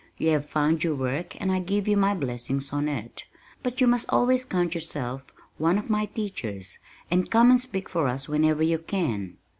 You 0.17 0.29
have 0.29 0.49
found 0.49 0.83
your 0.83 0.95
work 0.95 1.39
and 1.39 1.51
I 1.51 1.59
give 1.59 1.87
you 1.87 1.95
my 1.95 2.15
blessing 2.15 2.59
on 2.71 2.87
it. 2.89 3.25
But 3.61 3.79
you 3.79 3.85
must 3.85 4.09
always 4.09 4.43
count 4.43 4.73
yourself 4.73 5.23
one 5.59 5.77
of 5.77 5.91
my 5.91 6.07
teachers 6.07 6.79
and 7.11 7.29
come 7.29 7.51
and 7.51 7.61
speak 7.61 7.87
for 7.87 8.07
us 8.07 8.27
whenever 8.27 8.63
you 8.63 8.79
can." 8.79 9.37